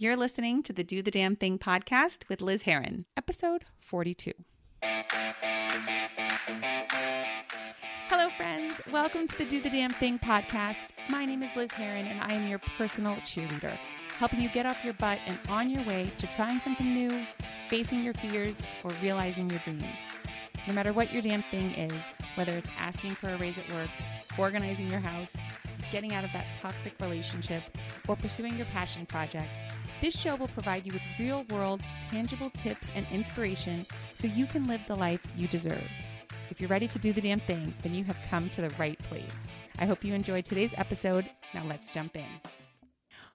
[0.00, 4.30] You're listening to the Do the Damn Thing podcast with Liz Heron, episode 42.
[8.08, 8.74] Hello, friends.
[8.92, 10.90] Welcome to the Do the Damn Thing podcast.
[11.10, 13.76] My name is Liz Heron, and I am your personal cheerleader,
[14.18, 17.26] helping you get off your butt and on your way to trying something new,
[17.68, 19.82] facing your fears, or realizing your dreams.
[20.68, 22.00] No matter what your damn thing is,
[22.36, 23.90] whether it's asking for a raise at work,
[24.38, 25.32] organizing your house,
[25.90, 27.64] getting out of that toxic relationship,
[28.06, 29.48] or pursuing your passion project,
[30.00, 33.84] this show will provide you with real world, tangible tips and inspiration
[34.14, 35.82] so you can live the life you deserve.
[36.50, 38.98] If you're ready to do the damn thing, then you have come to the right
[39.00, 39.24] place.
[39.78, 41.28] I hope you enjoyed today's episode.
[41.52, 42.26] Now let's jump in.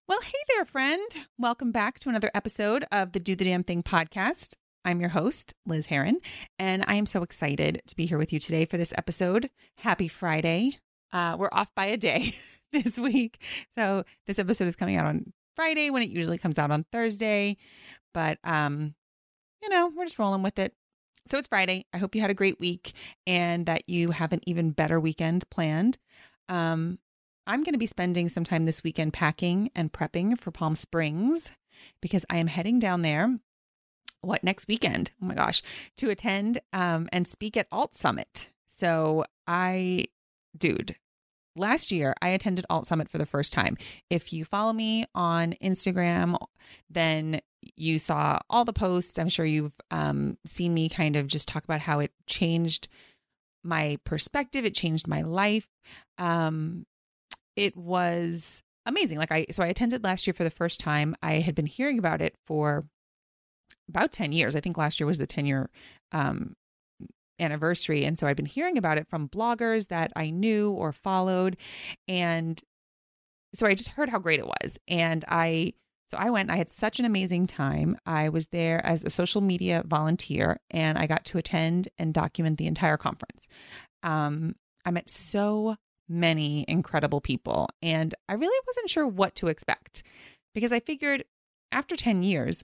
[0.07, 1.09] Well, hey there, friend.
[1.38, 4.55] Welcome back to another episode of the Do the Damn Thing podcast.
[4.85, 6.20] I'm your host, Liz Heron,
[6.59, 9.49] and I am so excited to be here with you today for this episode.
[9.77, 10.80] Happy Friday.
[11.13, 12.35] Uh, we're off by a day
[12.73, 13.41] this week.
[13.76, 17.57] So this episode is coming out on Friday when it usually comes out on Thursday.
[18.13, 18.95] But um,
[19.62, 20.73] you know, we're just rolling with it.
[21.26, 21.85] So it's Friday.
[21.93, 22.93] I hope you had a great week
[23.26, 25.98] and that you have an even better weekend planned.
[26.49, 26.99] Um,
[27.48, 31.51] I'm going to be spending some time this weekend packing and prepping for Palm Springs
[32.01, 33.40] because I am heading down there.
[34.21, 35.12] What next weekend?
[35.21, 35.62] Oh my gosh,
[35.98, 38.49] to attend um, and speak at Alt Summit.
[38.70, 40.05] So I,
[40.57, 40.96] dude,
[41.55, 43.77] last year I attended Alt Summit for the first time.
[44.09, 46.37] If you follow me on Instagram,
[46.90, 47.41] then
[47.76, 49.18] you saw all the posts.
[49.18, 52.87] I'm sure you've um, seen me kind of just talk about how it changed
[53.63, 54.65] my perspective.
[54.65, 55.68] It changed my life.
[56.18, 56.85] Um,
[57.55, 59.18] it was amazing.
[59.18, 61.15] Like I, so I attended last year for the first time.
[61.21, 62.85] I had been hearing about it for
[63.87, 64.56] about 10 years.
[64.56, 65.69] I think last year was the 10 year
[66.12, 66.56] um,
[67.39, 68.06] anniversary.
[68.06, 71.57] And so I'd been hearing about it from bloggers that I knew or followed.
[72.07, 72.62] And
[73.53, 74.78] so I just heard how great it was.
[74.88, 75.73] And I,
[76.09, 77.97] so I went, I had such an amazing time.
[78.06, 82.57] I was there as a social media volunteer and I got to attend and document
[82.57, 83.47] the entire conference.
[84.03, 85.75] Um, I met so
[86.09, 90.03] many incredible people and I really wasn't sure what to expect
[90.53, 91.24] because I figured
[91.72, 92.63] after 10 years,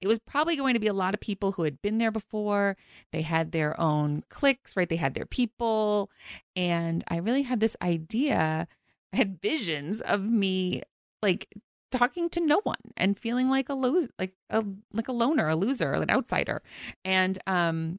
[0.00, 2.76] it was probably going to be a lot of people who had been there before.
[3.12, 4.88] They had their own cliques, right?
[4.88, 6.10] They had their people.
[6.54, 8.68] And I really had this idea,
[9.12, 10.82] I had visions of me
[11.22, 11.48] like
[11.90, 15.56] talking to no one and feeling like a lose like a like a loner, a
[15.56, 16.62] loser, an outsider.
[17.04, 17.98] And um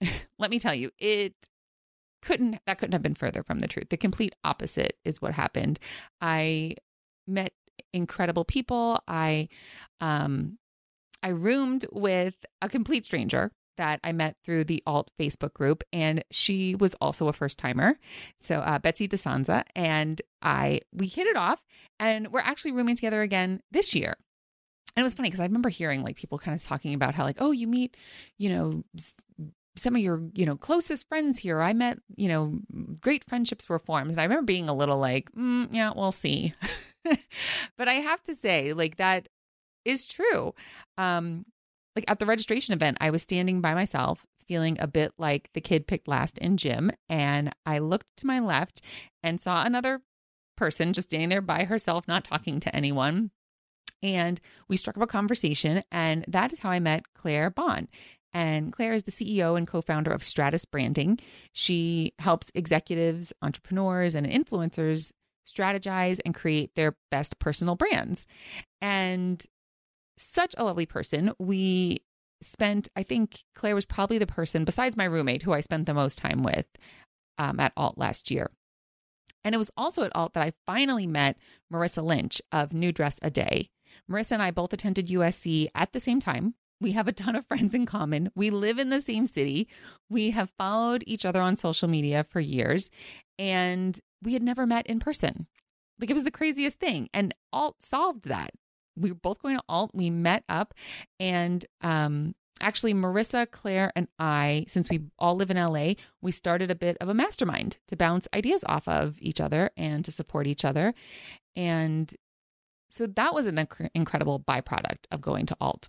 [0.38, 1.34] let me tell you, it
[2.20, 3.88] couldn't that couldn't have been further from the truth.
[3.90, 5.78] The complete opposite is what happened.
[6.20, 6.76] I
[7.26, 7.52] met
[7.92, 9.02] incredible people.
[9.08, 9.48] I
[10.00, 10.58] um
[11.22, 16.24] I roomed with a complete stranger that I met through the alt Facebook group, and
[16.30, 17.98] she was also a first timer.
[18.40, 21.60] So uh, Betsy DeSanza and I we hit it off,
[21.98, 24.16] and we're actually rooming together again this year.
[24.94, 27.24] And it was funny because I remember hearing like people kind of talking about how
[27.24, 27.96] like oh you meet
[28.36, 28.84] you know
[29.76, 32.58] some of your you know closest friends here i met you know
[33.00, 36.54] great friendships were formed and i remember being a little like mm, yeah we'll see
[37.78, 39.28] but i have to say like that
[39.84, 40.54] is true.
[40.98, 41.46] Um,
[41.94, 45.60] like at the registration event, I was standing by myself, feeling a bit like the
[45.60, 46.92] kid picked last in gym.
[47.08, 48.80] And I looked to my left
[49.22, 50.00] and saw another
[50.56, 53.30] person just standing there by herself, not talking to anyone.
[54.02, 55.82] And we struck up a conversation.
[55.92, 57.88] And that is how I met Claire Bond.
[58.34, 61.18] And Claire is the CEO and co founder of Stratus Branding.
[61.52, 65.12] She helps executives, entrepreneurs, and influencers
[65.46, 68.26] strategize and create their best personal brands.
[68.80, 69.44] And
[70.22, 71.32] such a lovely person.
[71.38, 72.02] We
[72.42, 75.94] spent, I think Claire was probably the person, besides my roommate, who I spent the
[75.94, 76.66] most time with
[77.38, 78.50] um, at Alt last year.
[79.44, 81.36] And it was also at Alt that I finally met
[81.72, 83.70] Marissa Lynch of New Dress a Day.
[84.10, 86.54] Marissa and I both attended USC at the same time.
[86.80, 88.30] We have a ton of friends in common.
[88.34, 89.68] We live in the same city.
[90.08, 92.90] We have followed each other on social media for years,
[93.38, 95.46] and we had never met in person.
[96.00, 97.08] Like it was the craziest thing.
[97.12, 98.50] And Alt solved that
[98.96, 99.90] we were both going to alt.
[99.94, 100.74] We met up
[101.18, 106.70] and um actually Marissa, Claire, and I, since we all live in LA, we started
[106.70, 110.46] a bit of a mastermind to bounce ideas off of each other and to support
[110.46, 110.94] each other.
[111.56, 112.14] And
[112.90, 115.88] so that was an inc- incredible byproduct of going to alt.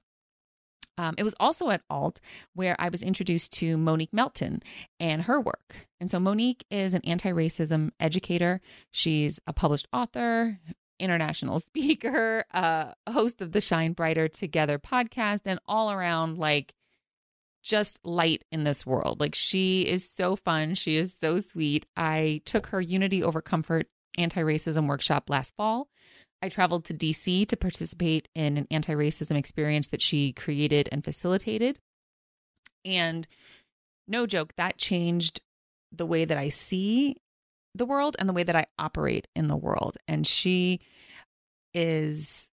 [0.97, 2.19] Um, it was also at Alt
[2.53, 4.61] where I was introduced to Monique Melton
[4.99, 5.87] and her work.
[5.99, 8.61] And so Monique is an anti racism educator.
[8.91, 10.59] She's a published author
[11.03, 16.73] international speaker, uh, host of the Shine Brighter Together podcast, and all around like
[17.61, 19.19] just light in this world.
[19.19, 20.75] Like she is so fun.
[20.75, 21.85] She is so sweet.
[21.95, 25.87] I took her Unity Over Comfort anti racism workshop last fall.
[26.41, 31.03] I traveled to DC to participate in an anti racism experience that she created and
[31.03, 31.79] facilitated.
[32.83, 33.27] And
[34.07, 35.41] no joke, that changed
[35.91, 37.15] the way that I see
[37.75, 39.97] the world and the way that I operate in the world.
[40.07, 40.79] And she
[41.73, 42.47] is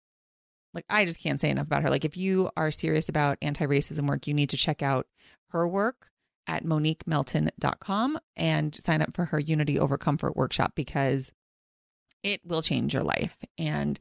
[0.75, 1.91] like, I just can't say enough about her.
[1.91, 5.07] Like, if you are serious about anti racism work, you need to check out
[5.51, 6.11] her work
[6.47, 11.33] at moniquemelton.com and sign up for her Unity Over Comfort workshop because
[12.23, 13.37] it will change your life.
[13.59, 13.99] And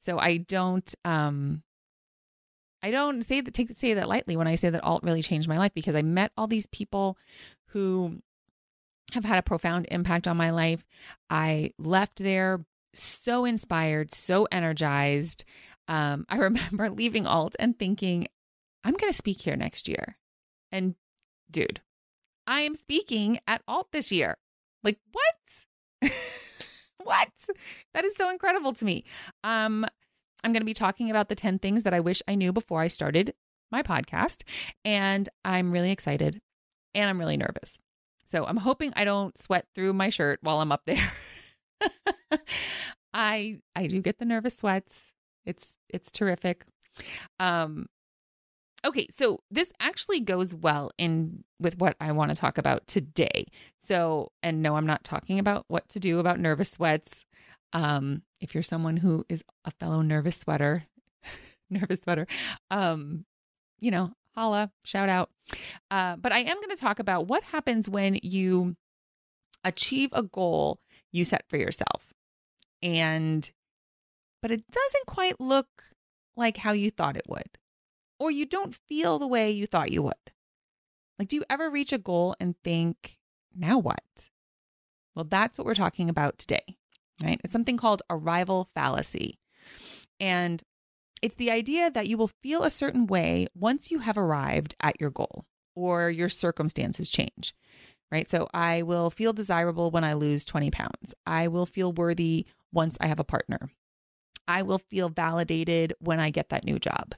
[0.00, 1.62] so I don't um
[2.82, 5.48] I don't say that take say that lightly when I say that alt really changed
[5.48, 7.16] my life because I met all these people
[7.68, 8.20] who
[9.12, 10.84] have had a profound impact on my life.
[11.30, 12.64] I left there
[12.94, 15.44] so inspired, so energized.
[15.88, 18.28] Um, I remember leaving alt and thinking,
[18.84, 20.16] I'm going to speak here next year.
[20.70, 20.94] And
[21.50, 21.80] dude,
[22.46, 24.36] I am speaking at alt this year.
[24.82, 26.10] Like, what?
[27.02, 27.28] what?
[27.94, 29.04] That is so incredible to me.
[29.44, 29.86] Um,
[30.42, 32.80] I'm going to be talking about the 10 things that I wish I knew before
[32.80, 33.34] I started
[33.70, 34.42] my podcast.
[34.84, 36.40] And I'm really excited
[36.94, 37.78] and I'm really nervous.
[38.32, 41.12] So I'm hoping I don't sweat through my shirt while I'm up there.
[43.14, 45.12] I I do get the nervous sweats.
[45.44, 46.64] It's it's terrific.
[47.38, 47.86] Um
[48.86, 53.44] okay, so this actually goes well in with what I want to talk about today.
[53.80, 57.26] So, and no, I'm not talking about what to do about nervous sweats.
[57.74, 60.84] Um, if you're someone who is a fellow nervous sweater,
[61.70, 62.26] nervous sweater,
[62.70, 63.24] um,
[63.78, 65.30] you know, holla, shout out.
[65.90, 68.76] Uh, but I am going to talk about what happens when you
[69.64, 70.80] achieve a goal
[71.10, 72.12] you set for yourself.
[72.82, 73.50] And,
[74.40, 75.68] but it doesn't quite look
[76.36, 77.58] like how you thought it would,
[78.18, 80.14] or you don't feel the way you thought you would.
[81.18, 83.18] Like, do you ever reach a goal and think,
[83.54, 84.02] now what?
[85.14, 86.78] Well, that's what we're talking about today
[87.22, 87.40] right?
[87.44, 89.38] It's something called arrival fallacy.
[90.20, 90.62] And
[91.22, 95.00] it's the idea that you will feel a certain way once you have arrived at
[95.00, 97.54] your goal or your circumstances change,
[98.10, 98.28] right?
[98.28, 101.14] So I will feel desirable when I lose 20 pounds.
[101.24, 103.70] I will feel worthy once I have a partner.
[104.48, 107.14] I will feel validated when I get that new job.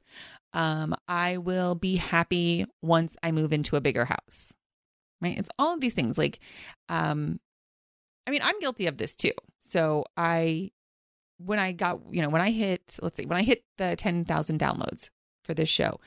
[0.52, 4.52] Um, I will be happy once I move into a bigger house,
[5.22, 5.38] right?
[5.38, 6.18] It's all of these things.
[6.18, 6.38] Like,
[6.90, 7.40] um,
[8.26, 9.32] I mean, I'm guilty of this too.
[9.60, 10.70] So I,
[11.38, 14.58] when I got, you know, when I hit, let's see, when I hit the 10,000
[14.58, 15.10] downloads
[15.44, 16.00] for this show,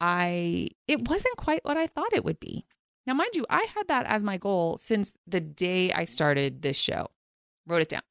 [0.00, 2.64] I, it wasn't quite what I thought it would be.
[3.06, 6.76] Now, mind you, I had that as my goal since the day I started this
[6.76, 7.08] show.
[7.66, 8.02] Wrote it down.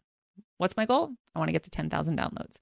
[0.57, 1.11] What's my goal?
[1.35, 2.57] I want to get to 10,000 downloads.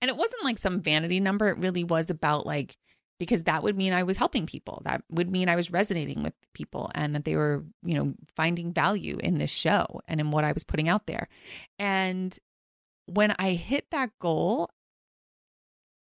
[0.00, 1.48] And it wasn't like some vanity number.
[1.48, 2.76] It really was about like
[3.22, 4.82] because that would mean I was helping people.
[4.84, 8.72] That would mean I was resonating with people and that they were, you know, finding
[8.72, 11.28] value in this show and in what I was putting out there.
[11.78, 12.36] And
[13.06, 14.70] when I hit that goal,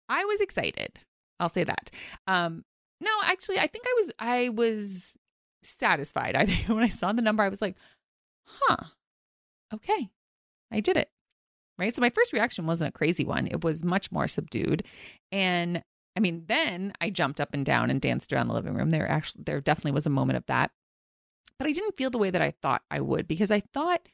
[0.09, 0.99] I was excited.
[1.39, 1.91] I'll say that.
[2.27, 2.63] Um
[2.99, 5.17] no, actually I think I was I was
[5.63, 6.35] satisfied.
[6.37, 7.75] I think when I saw the number I was like,
[8.47, 8.85] "Huh.
[9.73, 10.09] Okay.
[10.71, 11.09] I did it."
[11.77, 11.95] Right?
[11.95, 13.47] So my first reaction wasn't a crazy one.
[13.47, 14.83] It was much more subdued.
[15.31, 15.83] And
[16.15, 18.89] I mean, then I jumped up and down and danced around the living room.
[18.89, 20.71] There actually there definitely was a moment of that.
[21.59, 24.07] But I didn't feel the way that I thought I would because I thought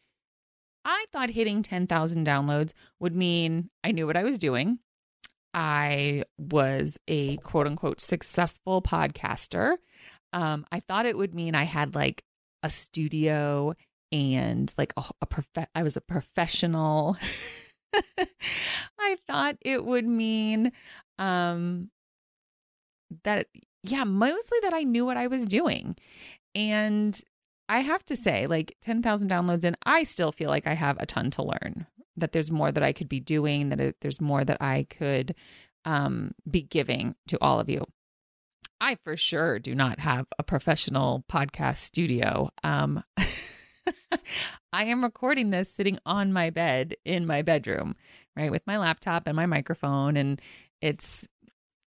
[0.86, 4.80] I thought hitting 10,000 downloads would mean I knew what I was doing.
[5.54, 9.78] I was a quote unquote successful podcaster.
[10.34, 12.24] Um, I thought it would mean I had like
[12.64, 13.76] a studio
[14.12, 17.18] and like a, a prof- I was a professional.
[19.00, 20.72] I thought it would mean
[21.20, 21.92] um
[23.24, 23.48] that
[23.84, 25.96] yeah, mostly that I knew what I was doing.
[26.56, 27.20] And
[27.70, 31.06] I have to say, like 10,000 downloads in, I still feel like I have a
[31.06, 34.44] ton to learn, that there's more that I could be doing, that it, there's more
[34.44, 35.36] that I could
[35.86, 37.86] um, be giving to all of you.
[38.82, 42.50] I for sure do not have a professional podcast studio.
[42.64, 43.04] Um,
[44.74, 47.96] I am recording this sitting on my bed in my bedroom,
[48.36, 50.18] right, with my laptop and my microphone.
[50.18, 50.42] And
[50.82, 51.28] it's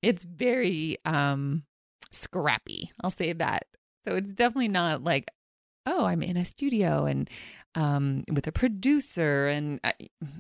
[0.04, 1.64] it's very um
[2.12, 2.92] scrappy.
[3.02, 3.66] I'll say that.
[4.04, 5.32] So it's definitely not like,
[5.86, 7.30] oh, I'm in a studio and
[7.76, 9.94] um with a producer and I,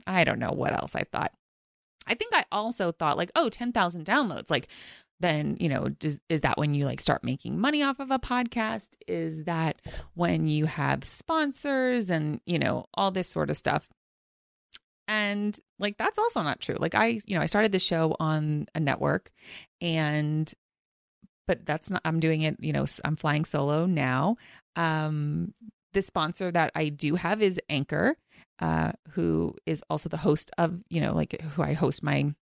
[0.07, 1.33] I don't know what else I thought.
[2.07, 4.49] I think I also thought like, oh, 10,000 downloads.
[4.49, 4.67] Like
[5.19, 8.19] then, you know, does, is that when you like start making money off of a
[8.19, 8.89] podcast?
[9.07, 9.81] Is that
[10.13, 13.89] when you have sponsors and, you know, all this sort of stuff?
[15.07, 16.77] And like that's also not true.
[16.79, 19.31] Like I, you know, I started the show on a network
[19.79, 20.51] and
[21.47, 24.37] but that's not I'm doing it, you know, I'm flying solo now.
[24.75, 25.53] Um
[25.93, 28.17] the sponsor that I do have is Anchor.
[28.59, 32.33] uh, who is also the host of, you know, like who I host my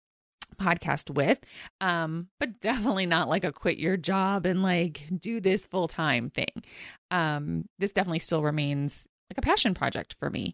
[0.60, 1.40] podcast with.
[1.82, 6.30] Um, but definitely not like a quit your job and like do this full time
[6.30, 6.64] thing.
[7.12, 10.54] Um, this definitely still remains like a passion project for me.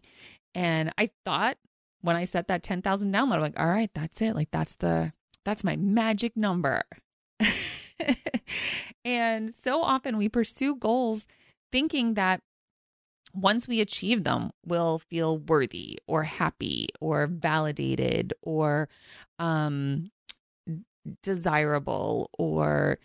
[0.54, 1.58] And I thought
[2.00, 4.34] when I set that 10,000 download, I'm like, all right, that's it.
[4.34, 5.12] Like that's the,
[5.44, 6.82] that's my magic number.
[9.04, 11.26] and so often we pursue goals
[11.72, 12.40] thinking that
[13.32, 18.88] once we achieve them, we'll feel worthy or happy or validated or
[19.38, 20.10] um,
[21.22, 22.98] desirable or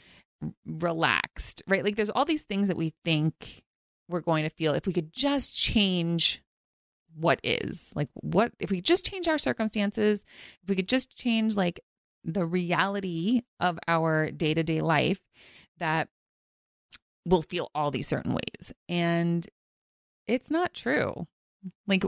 [0.66, 1.84] relaxed, right?
[1.84, 3.64] Like there's all these things that we think
[4.10, 6.42] we're going to feel if we could just change
[7.16, 7.92] what is.
[7.96, 10.26] Like what if we just change our circumstances,
[10.64, 11.80] if we could just change like
[12.26, 15.20] the reality of our day-to-day life
[15.78, 16.10] that
[17.26, 18.74] we'll feel all these certain ways.
[18.90, 19.48] And
[20.28, 21.28] it's not true.
[21.88, 22.04] Like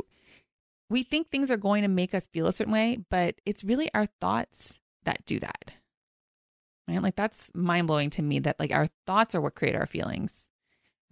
[0.90, 3.90] we think things are going to make us feel a certain way, but it's really
[3.94, 5.72] our thoughts that do that.
[6.88, 7.02] Right?
[7.02, 10.48] Like that's mind blowing to me that like our thoughts are what create our feelings.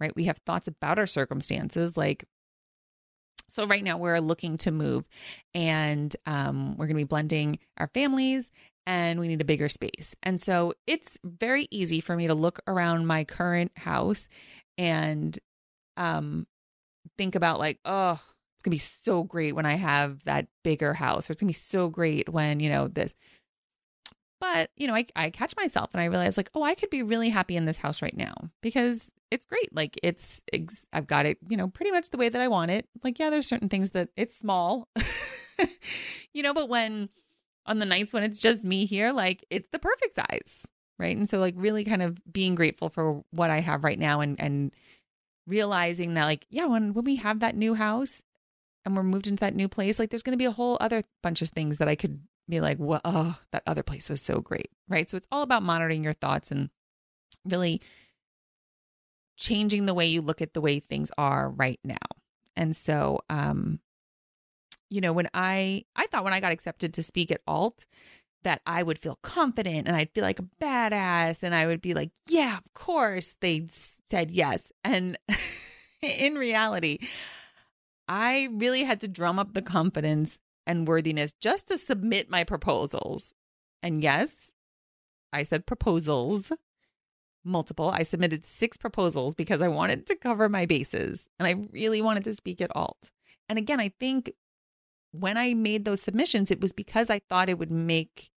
[0.00, 0.14] Right?
[0.14, 1.96] We have thoughts about our circumstances.
[1.96, 2.24] Like,
[3.48, 5.04] so right now we're looking to move
[5.54, 8.50] and um, we're going to be blending our families
[8.86, 10.14] and we need a bigger space.
[10.22, 14.28] And so it's very easy for me to look around my current house
[14.78, 15.36] and
[15.96, 16.46] um,
[17.18, 21.28] think about like, oh, it's gonna be so great when I have that bigger house,
[21.28, 23.14] or it's gonna be so great when, you know, this.
[24.40, 27.02] But, you know, I, I catch myself and I realize like, oh, I could be
[27.02, 29.74] really happy in this house right now because it's great.
[29.74, 30.42] Like it's,
[30.92, 32.86] I've got it, you know, pretty much the way that I want it.
[33.02, 34.88] Like, yeah, there's certain things that it's small,
[36.34, 37.08] you know, but when
[37.66, 40.66] on the nights when it's just me here, like it's the perfect size.
[40.98, 41.16] Right.
[41.16, 44.40] And so like really kind of being grateful for what I have right now and,
[44.40, 44.72] and
[45.46, 48.22] realizing that like yeah when when we have that new house
[48.84, 51.04] and we're moved into that new place like there's going to be a whole other
[51.22, 54.40] bunch of things that i could be like well oh that other place was so
[54.40, 56.68] great right so it's all about monitoring your thoughts and
[57.44, 57.80] really
[59.36, 61.96] changing the way you look at the way things are right now
[62.56, 63.78] and so um
[64.90, 67.86] you know when i i thought when i got accepted to speak at alt
[68.46, 71.94] that I would feel confident and I'd feel like a badass and I would be
[71.94, 73.34] like, yeah, of course.
[73.40, 73.66] They
[74.08, 74.70] said yes.
[74.84, 75.18] And
[76.00, 77.00] in reality,
[78.06, 83.32] I really had to drum up the confidence and worthiness just to submit my proposals.
[83.82, 84.30] And yes,
[85.32, 86.52] I said proposals,
[87.44, 87.90] multiple.
[87.90, 92.22] I submitted six proposals because I wanted to cover my bases and I really wanted
[92.22, 93.10] to speak at alt.
[93.48, 94.32] And again, I think
[95.20, 98.30] when I made those submissions, it was because I thought it would make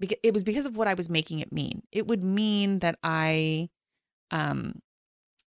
[0.00, 1.82] it was because of what I was making it mean.
[1.92, 3.68] It would mean that I
[4.32, 4.80] um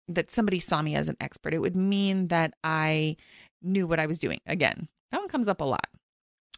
[0.07, 1.53] that somebody saw me as an expert.
[1.53, 3.17] It would mean that I
[3.61, 4.39] knew what I was doing.
[4.45, 5.87] Again, that one comes up a lot.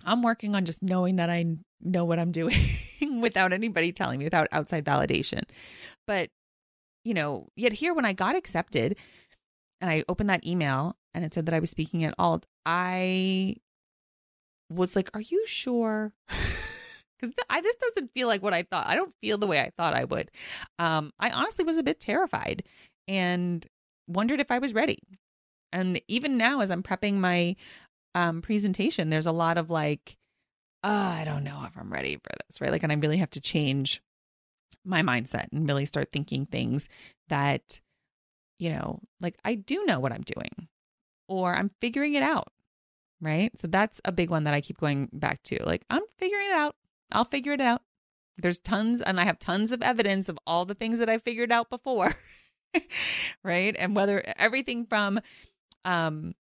[0.04, 1.46] I'm working on just knowing that I
[1.82, 2.58] know what I'm doing
[3.22, 5.44] without anybody telling me, without outside validation.
[6.08, 6.30] But,
[7.04, 8.98] you know, yet here when I got accepted
[9.80, 13.56] and I opened that email and it said that I was speaking at Alt, I
[14.70, 16.14] was like, Are you sure?
[16.28, 18.88] because th- this doesn't feel like what I thought.
[18.88, 20.30] I don't feel the way I thought I would.
[20.78, 22.64] Um, I honestly was a bit terrified
[23.08, 23.66] and
[24.08, 25.00] wondered if I was ready.
[25.72, 27.56] And even now, as I'm prepping my
[28.14, 30.18] um, presentation, there's a lot of like,
[30.84, 32.72] oh, I don't know if I'm ready for this, right?
[32.72, 34.02] Like, and I really have to change
[34.84, 36.88] my mindset and really start thinking things
[37.30, 37.80] that,
[38.60, 40.68] you know, like I do know what I'm doing
[41.28, 42.52] or I'm figuring it out,
[43.22, 43.58] right?
[43.58, 45.64] So that's a big one that I keep going back to.
[45.66, 46.76] Like, I'm figuring it out.
[47.12, 47.82] I'll figure it out.
[48.38, 51.52] There's tons, and I have tons of evidence of all the things that I figured
[51.52, 52.16] out before.
[53.44, 53.76] right.
[53.78, 55.20] And whether everything from,
[55.86, 56.34] um,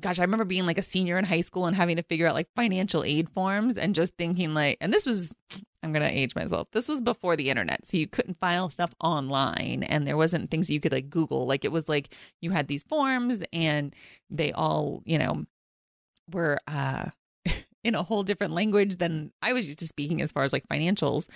[0.00, 2.34] gosh, I remember being like a senior in high school and having to figure out
[2.34, 5.34] like financial aid forms and just thinking like, and this was,
[5.82, 6.68] I'm going to age myself.
[6.72, 7.86] This was before the internet.
[7.86, 11.46] So you couldn't file stuff online and there wasn't things you could like Google.
[11.46, 13.94] Like it was like you had these forms and
[14.28, 15.44] they all, you know,
[16.32, 17.06] were, uh,
[17.84, 20.66] in a whole different language than I was used to speaking as far as like
[20.68, 21.26] financials.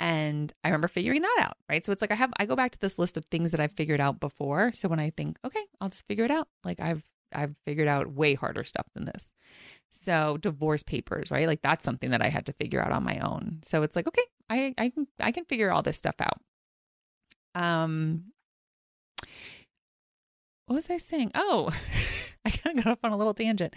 [0.00, 1.86] And I remember figuring that out, right?
[1.86, 3.72] So it's like I have I go back to this list of things that I've
[3.72, 4.72] figured out before.
[4.72, 6.48] So when I think, okay, I'll just figure it out.
[6.64, 9.30] Like I've I've figured out way harder stuff than this.
[10.02, 11.46] So divorce papers, right?
[11.46, 13.60] Like that's something that I had to figure out on my own.
[13.64, 16.40] So it's like, okay, I I can I can figure all this stuff out.
[17.54, 18.32] Um
[20.66, 21.30] what was I saying?
[21.34, 21.70] Oh,
[22.44, 23.74] I kind of got off on a little tangent.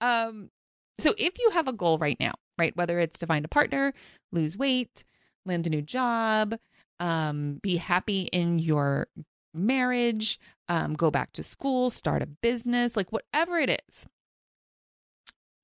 [0.00, 0.50] Um,
[0.98, 3.92] so if you have a goal right now, right, whether it's to find a partner,
[4.32, 5.04] lose weight,
[5.46, 6.56] land a new job,
[7.00, 9.08] um, be happy in your
[9.52, 14.06] marriage, um, go back to school, start a business, like whatever it is.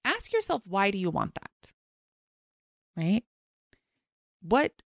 [0.04, 1.72] Ask yourself, why do you want that?
[2.96, 3.24] Right?
[4.42, 4.82] What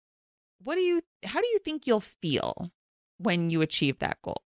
[0.63, 2.71] what do you how do you think you'll feel
[3.17, 4.41] when you achieve that goal?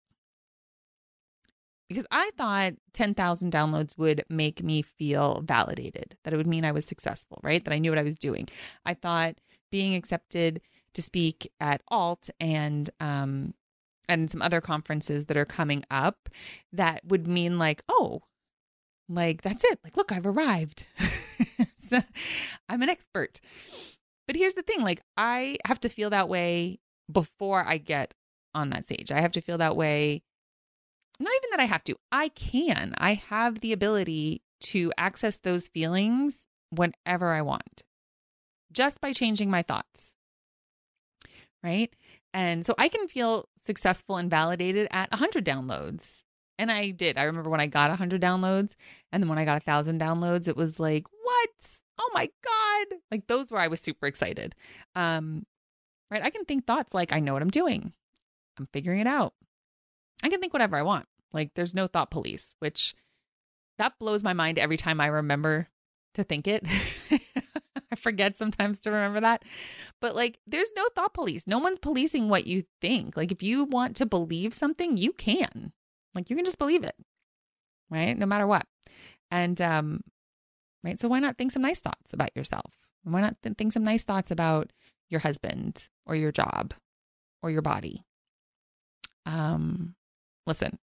[1.88, 6.72] Because I thought 10,000 downloads would make me feel validated, that it would mean I
[6.72, 7.63] was successful, right?
[7.63, 8.48] That I knew what I was doing.
[8.86, 9.36] I thought
[9.72, 10.62] being accepted
[10.95, 13.53] to speak at Alt and um
[14.07, 16.29] and some other conferences that are coming up
[16.72, 18.22] that would mean like, oh,
[19.10, 19.80] like that's it.
[19.84, 20.86] Like, look, I've arrived.
[21.88, 22.02] so,
[22.70, 23.40] I'm an expert.
[24.28, 26.80] But here's the thing like, I have to feel that way
[27.12, 28.14] before I get
[28.54, 29.12] on that stage.
[29.12, 30.24] I have to feel that way.
[31.20, 32.94] Not even that I have to, I can.
[32.98, 37.84] I have the ability to access those feelings whenever I want
[38.76, 40.14] just by changing my thoughts.
[41.64, 41.96] Right.
[42.34, 46.22] And so I can feel successful and validated at 100 downloads.
[46.58, 47.18] And I did.
[47.18, 48.74] I remember when I got 100 downloads
[49.12, 51.80] and then when I got 1,000 downloads, it was like, what?
[52.00, 53.00] oh my God.
[53.12, 54.56] Like those were, I was super excited.
[54.96, 55.46] Um,
[56.12, 56.24] right.
[56.24, 57.94] I can think thoughts like, I know what I'm doing.
[58.58, 59.34] I'm figuring it out.
[60.24, 61.08] I can think whatever I want.
[61.34, 62.96] Like there's no thought police, which
[63.78, 65.68] that blows my mind every time I remember
[66.14, 66.66] to think it.
[67.92, 69.44] I forget sometimes to remember that.
[70.00, 71.46] But like there's no thought police.
[71.46, 73.18] No one's policing what you think.
[73.18, 75.74] Like if you want to believe something, you can.
[76.15, 76.95] Like you can just believe it.
[77.89, 78.17] Right?
[78.17, 78.65] No matter what.
[79.29, 80.01] And um
[80.84, 81.00] right?
[81.00, 82.72] So why not think some nice thoughts about yourself?
[83.03, 84.72] Why not th- think some nice thoughts about
[85.10, 86.74] your husband or your job
[87.43, 88.03] or your body?
[89.25, 89.95] Um,
[90.45, 90.77] listen,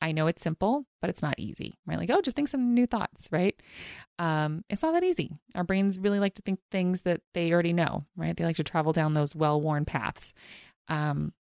[0.00, 1.98] I know it's simple, but it's not easy, right?
[1.98, 3.60] Like, oh, just think some new thoughts, right?
[4.18, 5.32] Um, it's not that easy.
[5.54, 8.36] Our brains really like to think things that they already know, right?
[8.36, 10.32] They like to travel down those well worn paths.
[10.88, 11.32] Um,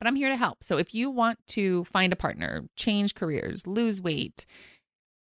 [0.00, 0.64] but I'm here to help.
[0.64, 4.46] So if you want to find a partner, change careers, lose weight,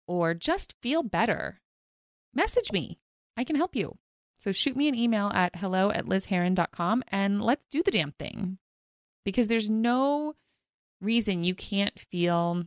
[0.08, 1.60] or just feel better,
[2.34, 2.98] message me.
[3.36, 3.98] I can help you.
[4.38, 8.58] So shoot me an email at hello at lizheron.com and let's do the damn thing.
[9.24, 10.34] Because there's no
[11.00, 12.64] reason you can't feel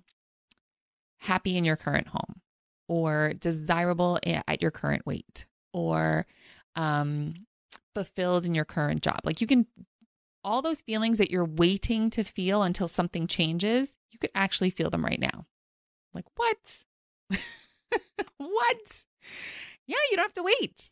[1.20, 2.42] happy in your current home
[2.88, 6.26] or desirable at your current weight or
[6.76, 7.34] um,
[7.96, 9.22] fulfilled in your current job.
[9.24, 9.66] Like you can,
[10.46, 14.90] all those feelings that you're waiting to feel until something changes, you could actually feel
[14.90, 15.48] them right now.
[16.14, 16.58] Like, what?
[18.38, 19.06] what?
[19.88, 20.90] Yeah, you don't have to wait.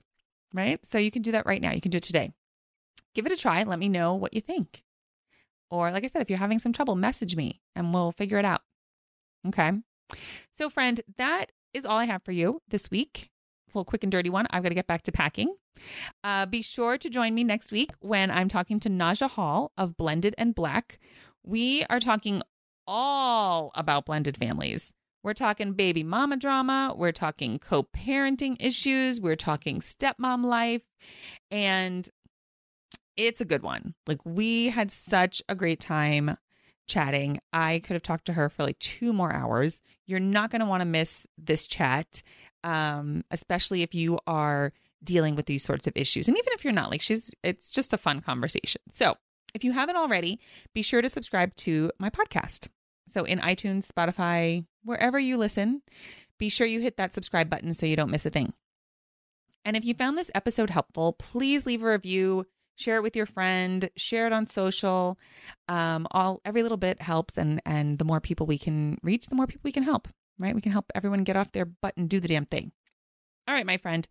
[0.54, 0.80] Right?
[0.86, 1.72] So you can do that right now.
[1.72, 2.32] You can do it today.
[3.16, 3.64] Give it a try.
[3.64, 4.84] Let me know what you think.
[5.70, 8.46] Or, like I said, if you're having some trouble, message me and we'll figure it
[8.46, 8.62] out.
[9.48, 9.72] Okay.
[10.56, 13.30] So, friend, that is all I have for you this week.
[13.74, 14.48] Little quick and dirty one.
[14.50, 15.56] I've got to get back to packing.
[16.24, 19.98] Uh, be sure to join me next week when I'm talking to Naja Hall of
[19.98, 21.00] Blended and Black.
[21.44, 22.42] We are talking
[22.88, 24.92] all about blended families.
[25.24, 26.94] We're talking baby mama drama.
[26.96, 29.22] We're talking co parenting issues.
[29.22, 30.82] We're talking stepmom life.
[31.50, 32.08] And
[33.16, 33.96] it's a good one.
[34.06, 36.38] Like, we had such a great time
[36.88, 37.40] chatting.
[37.54, 39.82] I could have talked to her for like two more hours.
[40.06, 42.22] You're not going to want to miss this chat,
[42.64, 44.74] um, especially if you are
[45.04, 46.28] dealing with these sorts of issues.
[46.28, 48.82] And even if you're not, like, she's, it's just a fun conversation.
[48.94, 49.18] So,
[49.54, 50.40] if you haven't already,
[50.74, 52.68] be sure to subscribe to my podcast.
[53.10, 55.82] So in iTunes, Spotify, wherever you listen,
[56.40, 58.54] be sure you hit that subscribe button so you don't miss a thing.
[59.66, 62.46] And if you found this episode helpful, please leave a review,
[62.76, 65.18] share it with your friend, share it on social.
[65.70, 69.36] Um, all every little bit helps, and and the more people we can reach, the
[69.36, 70.08] more people we can help.
[70.40, 70.56] Right?
[70.56, 72.72] We can help everyone get off their butt and do the damn thing.
[73.48, 74.08] All right, my friend.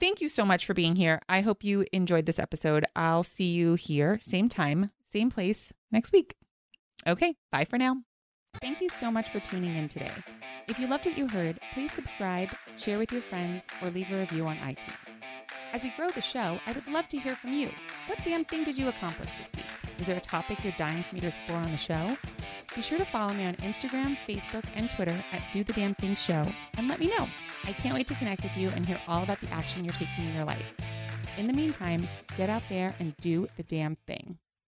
[0.00, 1.20] Thank you so much for being here.
[1.28, 2.86] I hope you enjoyed this episode.
[2.94, 6.36] I'll see you here, same time, same place next week.
[7.06, 7.96] Okay, bye for now.
[8.60, 10.12] Thank you so much for tuning in today.
[10.68, 14.18] If you loved what you heard, please subscribe, share with your friends, or leave a
[14.18, 14.94] review on iTunes.
[15.72, 17.70] As we grow the show, I would love to hear from you.
[18.06, 19.66] What damn thing did you accomplish this week?
[19.98, 22.16] Is there a topic you're dying for me to explore on the show?
[22.74, 26.14] Be sure to follow me on Instagram, Facebook, and Twitter at Do the Damn Thing
[26.14, 26.44] Show
[26.76, 27.26] and let me know.
[27.64, 30.26] I can't wait to connect with you and hear all about the action you're taking
[30.26, 30.74] in your life.
[31.38, 34.38] In the meantime, get out there and do the damn thing.